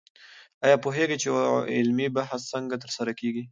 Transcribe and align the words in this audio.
آیا 0.65 0.77
پوهېږئ 0.83 1.17
چې 1.21 1.27
علمي 1.77 2.07
بحث 2.17 2.41
څنګه 2.53 2.75
ترسره 2.83 3.11
کېږي؟ 3.19 3.43